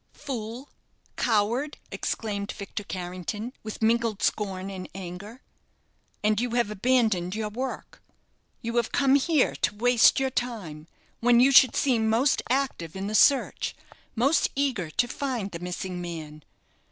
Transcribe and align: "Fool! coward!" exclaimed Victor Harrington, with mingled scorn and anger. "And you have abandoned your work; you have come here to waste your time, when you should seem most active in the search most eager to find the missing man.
"Fool! 0.13 0.67
coward!" 1.15 1.77
exclaimed 1.91 2.51
Victor 2.53 2.83
Harrington, 2.89 3.53
with 3.61 3.83
mingled 3.83 4.23
scorn 4.23 4.71
and 4.71 4.89
anger. 4.95 5.43
"And 6.23 6.41
you 6.41 6.55
have 6.55 6.71
abandoned 6.71 7.35
your 7.35 7.49
work; 7.49 8.01
you 8.63 8.77
have 8.77 8.91
come 8.91 9.13
here 9.13 9.53
to 9.57 9.75
waste 9.75 10.19
your 10.19 10.31
time, 10.31 10.87
when 11.19 11.39
you 11.39 11.51
should 11.51 11.75
seem 11.75 12.09
most 12.09 12.41
active 12.49 12.95
in 12.95 13.05
the 13.05 13.13
search 13.13 13.75
most 14.15 14.49
eager 14.55 14.89
to 14.89 15.07
find 15.07 15.51
the 15.51 15.59
missing 15.59 16.01
man. 16.01 16.41